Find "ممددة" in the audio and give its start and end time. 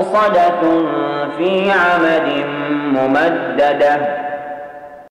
2.92-4.29